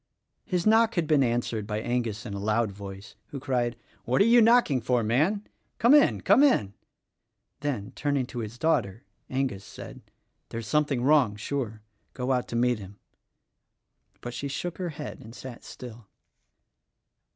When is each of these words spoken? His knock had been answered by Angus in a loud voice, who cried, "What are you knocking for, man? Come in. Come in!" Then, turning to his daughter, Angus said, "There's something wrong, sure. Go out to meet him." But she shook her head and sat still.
His 0.47 0.65
knock 0.65 0.95
had 0.95 1.05
been 1.05 1.21
answered 1.21 1.67
by 1.67 1.79
Angus 1.79 2.25
in 2.25 2.33
a 2.33 2.39
loud 2.39 2.71
voice, 2.71 3.15
who 3.27 3.39
cried, 3.39 3.75
"What 4.03 4.19
are 4.19 4.25
you 4.25 4.41
knocking 4.41 4.81
for, 4.81 5.03
man? 5.03 5.47
Come 5.77 5.93
in. 5.93 6.21
Come 6.21 6.41
in!" 6.41 6.73
Then, 7.59 7.91
turning 7.91 8.25
to 8.25 8.39
his 8.39 8.57
daughter, 8.57 9.03
Angus 9.29 9.63
said, 9.63 10.01
"There's 10.49 10.65
something 10.65 11.03
wrong, 11.03 11.35
sure. 11.35 11.83
Go 12.15 12.31
out 12.31 12.47
to 12.47 12.55
meet 12.55 12.79
him." 12.79 12.97
But 14.21 14.33
she 14.33 14.47
shook 14.47 14.79
her 14.79 14.89
head 14.89 15.19
and 15.19 15.35
sat 15.35 15.63
still. 15.63 16.07